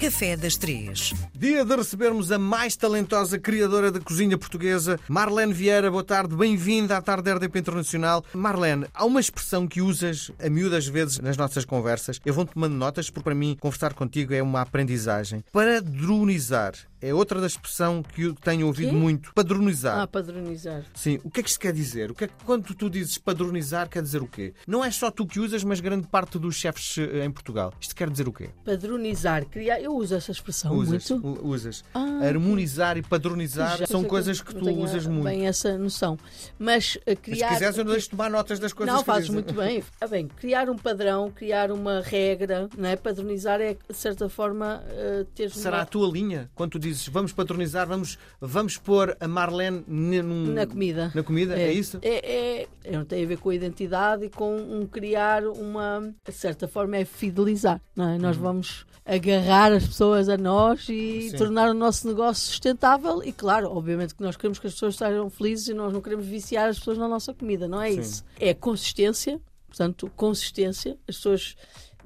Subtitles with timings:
[0.00, 1.12] Café das Três.
[1.34, 5.90] Dia de recebermos a mais talentosa criadora da cozinha portuguesa, Marlene Vieira.
[5.90, 8.24] Boa tarde, bem-vinda à Tarde RDP Internacional.
[8.32, 12.18] Marlene, há uma expressão que usas a miúdas vezes nas nossas conversas.
[12.24, 15.44] Eu vou tomando notas, porque para mim conversar contigo é uma aprendizagem.
[15.52, 18.96] Padronizar é outra da expressão que eu tenho ouvido Quê?
[18.96, 19.32] muito.
[19.34, 20.00] Padronizar.
[20.00, 20.84] Ah, padronizar.
[20.94, 22.10] Sim, o que é que isto quer dizer?
[22.10, 24.52] O que é que, quando tu dizes padronizar, quer dizer o quê?
[24.66, 27.72] Não é só tu que usas, mas grande parte dos chefes eh, em Portugal.
[27.80, 28.50] Isto quer dizer o quê?
[28.64, 29.80] Padronizar, criar.
[29.80, 31.46] Eu uso essa expressão Usas, muito.
[31.46, 31.84] usas.
[31.94, 35.24] Ah, Harmonizar e padronizar Já são coisas que não tu usas muito.
[35.24, 36.18] bem essa noção.
[36.58, 37.48] Mas uh, Mas criar.
[37.48, 39.82] se quiseres, eu deixo de tomar notas das coisas Não, que fazes muito bem.
[40.00, 40.28] Ah, bem.
[40.28, 42.96] Criar um padrão, criar uma regra, não é?
[42.96, 45.82] Padronizar é, de certa forma, uh, teres Será uma...
[45.82, 46.50] a tua linha?
[46.54, 51.10] Quando tu dizes vamos padronizar, vamos, vamos pôr a Marlene ne- num- na comida.
[51.14, 51.58] Na comida?
[51.58, 51.98] É, isso?
[52.02, 56.12] É, é, não tem a ver com a identidade e com um criar uma.
[56.26, 57.80] De certa forma, é fidelizar.
[57.98, 58.18] É?
[58.18, 61.36] Nós vamos agarrar as pessoas a nós e Sim.
[61.36, 63.22] tornar o nosso negócio sustentável.
[63.24, 66.26] E, claro, obviamente que nós queremos que as pessoas estejam felizes e nós não queremos
[66.26, 67.66] viciar as pessoas na nossa comida.
[67.66, 68.00] Não é Sim.
[68.00, 68.24] isso.
[68.38, 69.40] É consistência.
[69.68, 70.96] Portanto, consistência.
[71.08, 71.56] As pessoas.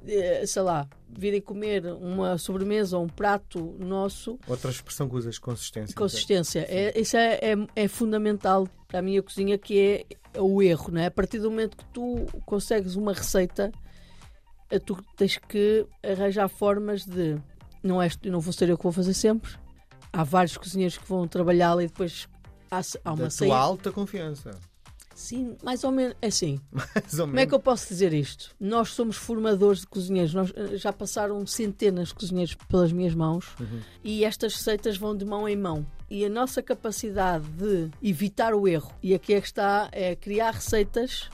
[0.07, 5.37] Eh, Sei lá, virem comer uma sobremesa ou um prato nosso Outra expressão que usas,
[5.39, 5.95] consistência.
[5.95, 6.65] Consistência.
[6.69, 10.91] É, isso é, é, é fundamental para a minha cozinha, que é o erro.
[10.91, 11.07] Não é?
[11.07, 13.71] A partir do momento que tu consegues uma receita,
[14.69, 17.37] eh, tu tens que arranjar formas de.
[17.83, 19.51] Não, és, não vou ser eu que vou fazer sempre.
[20.11, 22.27] Há vários cozinheiros que vão trabalhá-la e depois
[22.71, 23.53] há, há uma Da saída.
[23.53, 24.51] tua alta confiança.
[25.15, 26.15] Sim, mais ou menos.
[26.21, 26.59] É assim.
[26.71, 27.53] Mais ou Como é que menos.
[27.53, 28.53] eu posso dizer isto?
[28.59, 30.33] Nós somos formadores de cozinheiros.
[30.33, 33.79] Nós, eh, já passaram centenas de cozinheiros pelas minhas mãos Uhum.
[34.03, 35.85] e estas receitas vão de mão em mão.
[36.09, 40.51] E a nossa capacidade de evitar o erro, e aqui é que está, é criar
[40.53, 41.29] receitas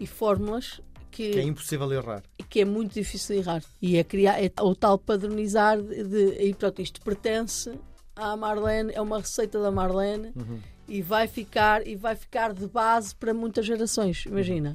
[0.00, 2.22] e fórmulas que, Que é impossível errar.
[2.48, 3.62] que é muito difícil de errar.
[3.82, 7.72] E é criar é o tal padronizar de, de e pronto, isto pertence
[8.16, 10.60] à Marlene, é uma receita da Marlene Uhum.
[10.88, 14.24] E vai ficar e vai ficar de base para muitas gerações.
[14.26, 14.74] Imagina,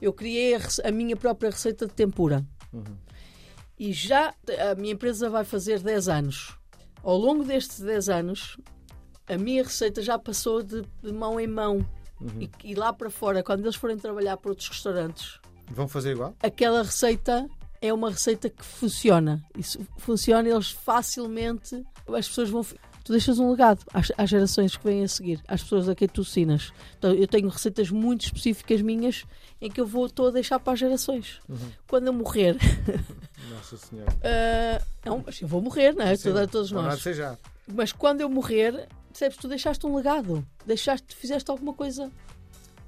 [0.00, 2.82] eu criei a, a minha própria receita de tempura Uhum.
[3.78, 4.34] e já
[4.70, 6.56] a minha empresa vai fazer 10 anos.
[7.02, 8.58] Ao longo destes 10 anos,
[9.28, 11.86] a minha receita já passou de, de mão em mão.
[12.20, 12.40] Uhum.
[12.42, 15.38] E, e lá para fora, quando eles forem trabalhar para outros restaurantes,
[15.70, 16.34] Vão fazer igual?
[16.42, 17.48] aquela receita
[17.80, 19.42] é uma receita que funciona.
[19.56, 22.64] Isso funciona, eles facilmente, as pessoas vão.
[23.06, 26.08] Tu deixas um legado às, às gerações que vêm a seguir, às pessoas a quem
[26.08, 26.72] tu ensinas.
[26.98, 29.24] Então, eu tenho receitas muito específicas minhas
[29.60, 31.38] em que eu vou estou a deixar para as gerações.
[31.48, 31.56] Uhum.
[31.86, 32.56] Quando eu morrer,
[33.48, 34.12] Nossa Senhora.
[34.24, 36.16] ah, não, mas eu vou morrer, não é?
[36.16, 36.30] Sim.
[36.30, 37.00] Toda- todos há nós.
[37.00, 37.38] já.
[37.72, 40.44] Mas quando eu morrer, percebes, tu deixaste um legado.
[40.66, 42.10] Deixaste, fizeste alguma coisa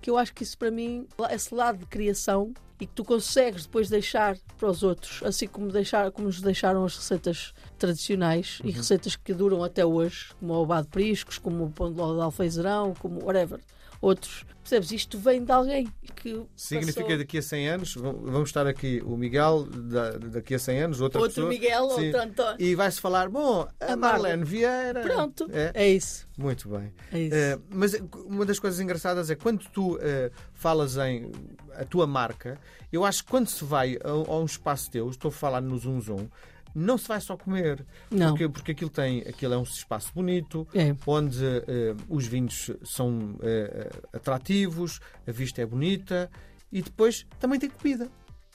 [0.02, 3.64] que eu acho que isso para mim, esse lado de criação e que tu consegues
[3.64, 8.70] depois deixar para os outros, assim como, deixar, como nos deixaram as receitas tradicionais e
[8.70, 12.14] receitas que duram até hoje, como o obá de priscos, como o pão de ló
[12.14, 13.60] de alfeizerão, como whatever.
[14.00, 14.92] Outros, percebes?
[14.92, 19.16] Isto vem de alguém que Significa passou- daqui a 100 anos, vamos estar aqui o
[19.16, 21.48] Miguel da- daqui a 100 anos, outra outro pessoa.
[21.48, 22.06] Miguel, Sim.
[22.06, 22.56] outro António.
[22.60, 25.00] E vai-se falar, bom, a A Marlene Vieira.
[25.00, 25.72] Pronto, É?
[25.74, 26.28] é isso.
[26.36, 26.92] Muito bem.
[27.12, 27.34] É isso.
[27.34, 27.94] Eh, mas
[28.26, 31.32] uma das coisas engraçadas é quando tu eh, falas em
[31.76, 32.58] a tua marca,
[32.92, 35.76] eu acho que quando se vai a, a um espaço teu, estou a falar no
[35.78, 36.28] Zoom Zoom,
[36.78, 37.84] não se vai só comer.
[38.10, 38.28] Não.
[38.30, 40.94] Porque, porque aquilo, tem, aquilo é um espaço bonito, É.
[41.06, 46.30] onde eh, os vinhos são eh, atrativos, a vista é bonita
[46.72, 48.08] e depois também tem comida.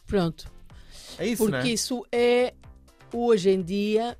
[0.07, 0.51] Pronto.
[1.17, 1.71] É isso, Porque é?
[1.71, 2.53] isso é
[3.13, 4.17] hoje em dia,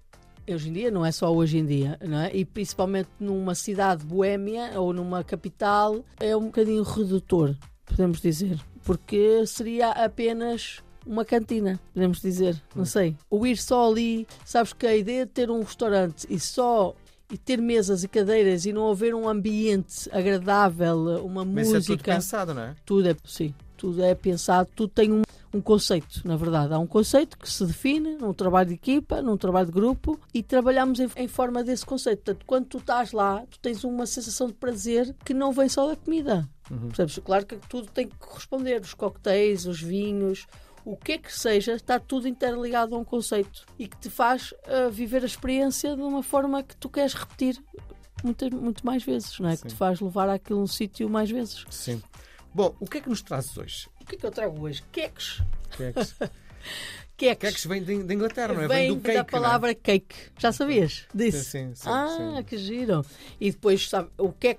[0.47, 2.35] hoje em dia não é só hoje em dia, não é?
[2.35, 8.59] E principalmente numa cidade boémia ou numa capital, é um bocadinho redutor, podemos dizer.
[8.83, 13.15] Porque seria apenas uma cantina, podemos dizer, não sei.
[13.29, 16.95] O ir só ali, sabes que a ideia de ter um restaurante e só
[17.31, 21.79] e ter mesas e cadeiras e não haver um ambiente agradável, uma Mas isso é
[21.79, 22.75] tudo música pensado, não é?
[22.85, 26.73] tudo é sim, tudo é pensado, tudo tem um, um conceito, na verdade.
[26.73, 30.43] Há um conceito que se define num trabalho de equipa, num trabalho de grupo e
[30.43, 32.23] trabalhamos em, em forma desse conceito.
[32.23, 35.87] Portanto, quando tu estás lá, tu tens uma sensação de prazer que não vem só
[35.87, 36.47] da comida.
[36.87, 37.19] Percebes?
[37.23, 40.47] Claro que tudo tem que corresponder, os coquetéis, os vinhos,
[40.85, 44.53] o que é que seja, está tudo interligado a um conceito e que te faz
[44.65, 47.61] ah, viver a experiência de uma forma que tu queres repetir
[48.23, 49.55] muitas, muito mais vezes, não é?
[49.55, 49.61] Sim.
[49.63, 51.65] Que te faz levar àquilo um sítio mais vezes.
[51.69, 52.01] Sim.
[52.53, 53.89] Bom, o que é que nos trazes hoje?
[54.01, 54.83] O que é que eu trago hoje?
[54.91, 55.41] Queques.
[55.75, 56.15] Queques?
[57.15, 57.49] Queques.
[57.49, 58.67] Queques vem de, de Inglaterra, não é?
[58.67, 60.15] Vem do cake, da palavra cake.
[60.37, 61.17] Já sabias é?
[61.17, 61.43] disso?
[61.43, 62.43] Sim, sim, sim, ah, sim.
[62.43, 63.05] que giro.
[63.39, 64.57] E depois, sabe, o que é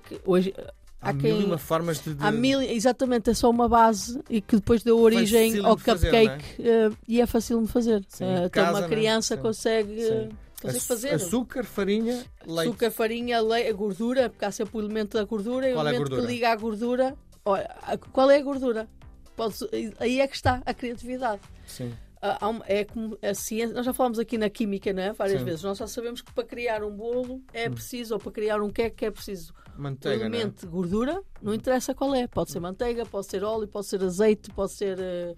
[1.09, 2.13] Há, mil e uma formas de.
[2.13, 2.23] de...
[2.23, 6.09] Há mil, exatamente, é só uma base e que depois deu origem ao de fazer,
[6.11, 8.03] cupcake uh, e é fácil de fazer.
[8.09, 8.89] Sim, Uh, então casa, uma não é?
[8.89, 9.41] criança Sim.
[9.41, 10.29] consegue, Sim.
[10.61, 11.09] consegue Aç- fazer.
[11.13, 12.69] Açúcar, farinha, leite.
[12.69, 15.85] Açúcar, farinha, leite, a gordura, porque há sempre o elemento da gordura e o Qual
[15.85, 16.27] é elemento gordura?
[16.27, 17.15] que liga à gordura.
[17.45, 17.69] Olha,
[18.11, 18.87] qual é a gordura?
[19.35, 19.55] Pode-
[19.99, 21.41] aí é que está a criatividade.
[21.67, 21.93] Sim.
[22.41, 25.13] Um- é como a ciência, nós já falamos aqui na química, não é?
[25.13, 25.43] Várias Sim.
[25.43, 25.45] Hum.
[25.45, 25.63] vezes.
[25.63, 29.05] Nós já sabemos que para criar um bolo é preciso, ou para criar um queque
[29.05, 30.27] é preciso Manteiga, é?
[30.27, 32.27] elemento de gordura, não interessa qual é.
[32.27, 35.35] Pode ser manteiga, pode ser óleo, pode ser azeite, pode ser eh,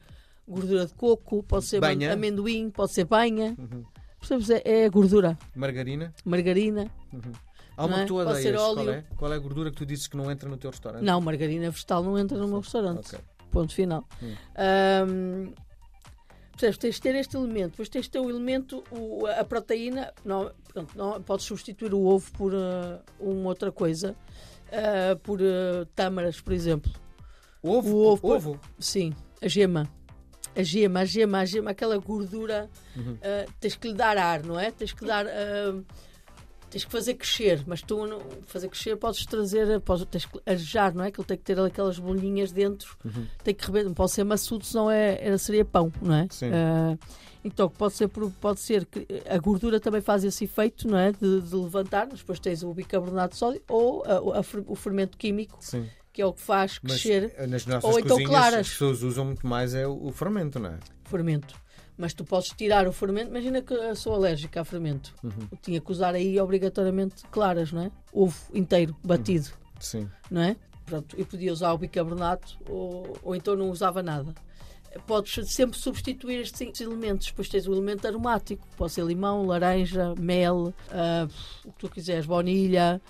[0.47, 2.13] gordura de coco, pode ser Banha.
[2.13, 3.55] amendoim, pode ser banha.
[3.57, 3.83] Uhum.
[4.19, 4.49] Percebes?
[4.49, 5.37] É, é gordura.
[5.55, 6.13] Margarina.
[6.23, 6.91] Margarina.
[7.75, 8.01] Há uma é?
[8.01, 8.55] que tu odeias.
[8.55, 9.05] Qual é?
[9.15, 11.03] Qual é a gordura que tu dizes que não entra no teu restaurante?
[11.03, 13.15] Não, margarina vegetal não entra no meu restaurante.
[13.15, 13.19] Ok.
[13.51, 14.07] Ponto final.
[14.21, 15.53] Hum.
[16.57, 16.77] Percebes?
[16.77, 20.13] Tens de ter este elemento, depois tens de ter o elemento, o- a proteína.
[20.25, 24.15] Não, pronto, não, podes substituir o ovo por ah, uma outra coisa,
[24.71, 26.91] ah, por ah, tâmaras, por exemplo.
[27.63, 27.95] Ovo?
[27.95, 28.59] O ovo, ovo?
[28.79, 29.87] Sim, a gema.
[30.55, 33.17] A gema, a gema, a gema, aquela gordura, Uhum.
[33.21, 34.71] ah, tens que lhe dar ar, não é?
[34.71, 35.25] Tens que dar.
[35.27, 35.81] ah,
[36.69, 40.93] tens que fazer crescer, mas tu não fazer crescer podes trazer, podes, tens que arejar,
[40.93, 41.11] não é?
[41.11, 43.25] Que ele tem que ter aquelas bolinhas dentro, Uhum.
[43.43, 46.27] tem que rebentar, não pode ser maçudo, senão é, era, seria pão, não é?
[46.29, 46.49] Sim.
[46.53, 46.97] Ah,
[47.43, 51.11] então pode ser, pode ser que a gordura também faz esse efeito, não é?
[51.13, 55.17] De, de levantar, mas depois tens o bicarbonato de sódio ou a- a o fermento
[55.17, 55.87] químico, Sim.
[56.11, 58.59] que é o que faz Mas crescer eh, nas nossas Ou então cozinhas claras.
[58.59, 60.79] as pessoas usam muito mais é o, o fermento, não é?
[61.05, 61.55] fermento.
[61.97, 63.29] Mas tu podes tirar o fermento.
[63.29, 65.13] Imagina que eu sou alérgica a fermento.
[65.23, 65.47] Uhum.
[65.51, 67.91] Eu tinha que usar aí obrigatoriamente claras, não é?
[68.13, 69.49] Ovo inteiro, batido,
[69.79, 70.07] Sim.
[70.29, 70.55] não é?
[70.85, 74.33] Pronto, eu podia usar o bicarbonato ou, ou então não usava nada.
[75.05, 77.27] Podes sempre substituir estes elementos.
[77.27, 78.65] Depois tens o elemento aromático.
[78.77, 81.27] Pode ser limão, laranja, mel, ah,
[81.65, 83.01] o que tu quiseres, baunilha,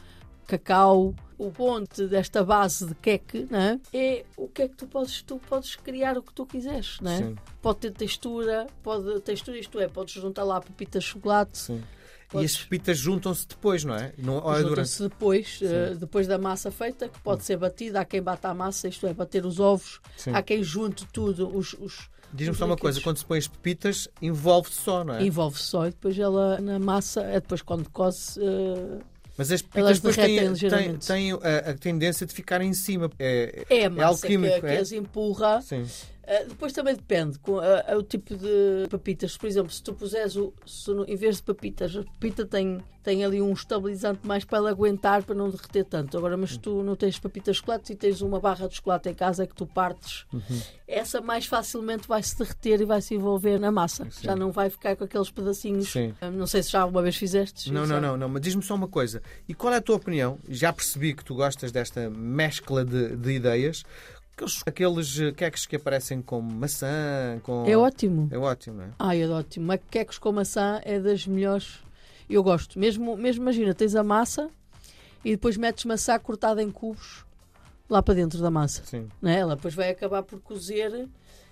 [0.47, 1.13] cacau.
[1.37, 3.79] O ponto desta base de queque não é?
[3.93, 7.11] é o que é que tu podes, tu podes criar o que tu quiseres, não
[7.11, 7.17] é?
[7.17, 7.35] Sim.
[7.61, 11.83] pode ter textura, pode textura, isto é, podes juntar lá pepitas de chocolate, Sim.
[12.27, 14.13] E Podes- as pepitas juntam-se depois, não é?
[14.17, 18.21] Não, é juntam-se depois, eh, depois da massa feita, que pode ser batida, há quem
[18.21, 20.31] bata a massa, isto é, bater os ovos, Sim.
[20.33, 24.09] há quem junte tudo, os, os Diz-me só uma coisa: quando se põe as pepitas,
[24.21, 25.23] envolve-se só, não é?
[25.23, 28.99] envolve só e depois ela na massa, é depois quando coze, eh,
[29.37, 33.09] Mas as pepitas depois têm, têm, têm a, a tendência de ficar em cima.
[33.19, 34.77] É, é a massa alquímico, que, que é?
[34.79, 35.61] as empurra.
[35.61, 35.85] Sim.
[36.27, 39.37] Uh, depois também depende com uh, o tipo de papitas.
[39.37, 42.83] Por exemplo, se tu puseres o, se no- em vez de papitas, a papita tem,
[43.01, 46.17] tem ali um estabilizante mais para ela aguentar para não derreter tanto.
[46.17, 49.13] Agora, mas tu não tens papitas de chocolate e tens uma barra de chocolate em
[49.13, 50.61] casa que tu partes, Uhum.
[50.85, 54.03] essa mais facilmente vai se derreter e vai se envolver na massa.
[54.11, 54.23] Sim.
[54.23, 55.89] Já não vai ficar com aqueles pedacinhos.
[55.89, 56.13] Sim.
[56.21, 57.71] Uh, não sei se já alguma vez fizeste.
[57.71, 59.21] Não, não, não, não, mas diz-me só uma coisa.
[59.47, 60.37] E qual é a tua opinião?
[60.49, 63.83] Já percebi que tu gostas desta mescla de, de ideias.
[64.37, 67.65] Aqueles, aqueles eh, queques que aparecem com maçã, com.
[67.65, 68.29] É ótimo.
[68.31, 68.89] É ótimo, é?
[68.99, 69.65] Ai, é ótimo.
[69.65, 71.79] Maquecos com maçã é das melhores.
[72.29, 72.77] Eu gosto.
[72.77, 74.47] Mesmo, mesmo imagina, tens a massa
[75.25, 77.25] e depois metes maçã cortada em cubos
[77.89, 78.83] lá para dentro da massa.
[78.85, 79.09] Sim.
[79.19, 79.39] Não é?
[79.39, 81.07] Ela depois vai acabar por cozer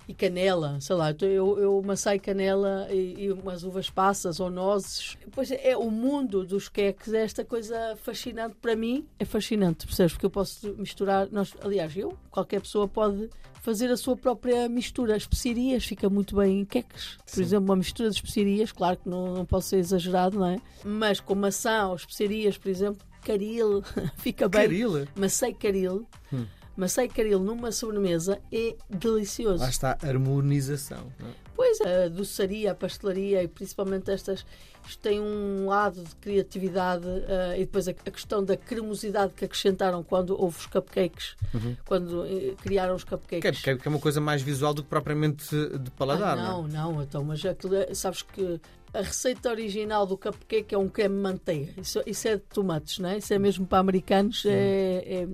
[0.07, 4.49] e canela, sei lá, então eu, eu maçai canela e, e umas uvas passas ou
[4.49, 5.17] nozes.
[5.31, 9.85] Pois é, é o mundo dos queques, é esta coisa fascinante para mim, é fascinante,
[9.85, 10.13] percebes?
[10.13, 13.29] Porque eu posso misturar, nós, aliás, eu, qualquer pessoa pode
[13.65, 15.15] fazer a sua própria mistura.
[15.15, 17.17] As especiarias fica muito bem em queques.
[17.17, 17.41] Por Sim.
[17.41, 20.61] exemplo, uma mistura de especiarias, claro que não, não pode ser exagerado, não é?
[20.83, 23.83] Mas com maçã ou especiarias, por exemplo, caril,
[24.17, 24.61] fica bem.
[24.61, 25.03] Caril.
[25.03, 26.07] E caril.
[26.31, 26.45] Hum.
[26.77, 29.63] Maçã e caril numa sobremesa é delicioso.
[29.63, 31.11] Lá está a harmonização.
[31.19, 31.31] não é?
[31.55, 34.45] Pois, a doçaria, a pastelaria e principalmente estas,
[34.85, 39.45] isto tem um lado de criatividade eh, e depois a, a questão da cremosidade que
[39.45, 41.77] acrescentaram quando houve os cupcakes, Uhum.
[41.85, 43.61] quando eh, criaram os Que é, cupcakes.
[43.61, 45.45] que é- que é uma coisa mais visual do que propriamente
[45.79, 46.67] de paladar, Ah, não, é?
[46.67, 48.59] não, não, então, mas aquilo é- sabes que
[48.93, 51.73] a receita original do cupcake é um creme de manteiga.
[51.79, 53.17] Isso, isso é de tomates, não é?
[53.19, 54.43] Isso é mesmo para americanos.
[54.45, 55.27] É, é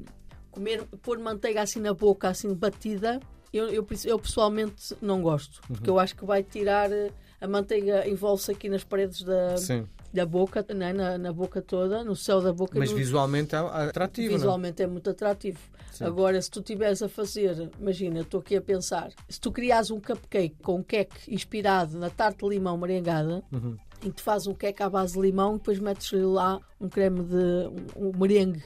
[0.52, 3.20] comer, pôr manteiga assim na boca, assim batida.
[3.54, 5.96] Eu, eu, eu pessoalmente não gosto, porque Uhum.
[5.98, 9.86] eu acho que vai tirar eh, a manteiga envolve-se aqui nas paredes da, Sim.
[10.14, 10.94] da boca, não é?
[10.94, 12.80] na, na boca toda, no céu da boca.
[12.80, 14.38] Mas no- visualmente é atrativo, não é?
[14.38, 15.60] Visualmente é muito atrativo.
[15.92, 16.06] Sim.
[16.06, 20.00] Agora, se tu estiveres a fazer, imagina, estou aqui a pensar, se tu criares um
[20.00, 23.76] cupcake com um queque inspirado na tarte de limão merengada, Uhum.
[24.02, 26.88] em que tu fazes um queque à base de limão e depois metes lá um
[26.88, 27.36] creme de
[27.98, 28.64] um, um merengue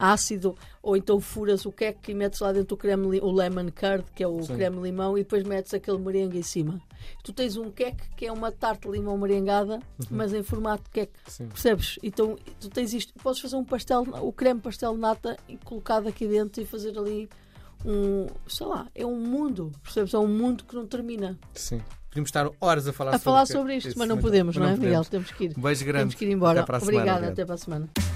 [0.00, 4.04] ácido, ou então furas o queque e metes lá dentro o creme, o lemon curd,
[4.14, 4.54] que é o Sim.
[4.56, 6.80] creme limão, e depois metes aquele merengue em cima.
[7.22, 9.80] Tu tens um queque que é uma tarte de limão merengada,
[10.10, 11.12] mas em formato de queque.
[11.26, 11.48] Sim.
[11.48, 11.98] Percebes?
[12.02, 16.08] Então tu tens isto, podes fazer um pastel, o creme pastel de nata e colocado
[16.08, 17.28] aqui dentro e fazer ali
[17.84, 20.14] um, sei lá, é um mundo, percebes?
[20.14, 21.38] É um mundo que não termina.
[21.54, 21.80] Sim.
[22.08, 24.72] Podíamos estar horas a falar A sobre falar sobre isto, mas não podemos, mas não
[24.72, 24.98] é, podemos.
[24.98, 25.10] Miguel?
[25.10, 25.54] Temos que ir.
[25.56, 26.00] Um beijo grande.
[26.02, 26.60] Temos que ir embora.
[26.60, 27.32] Até para a semana, Obrigada, obrigado.
[27.32, 28.09] até para a semana.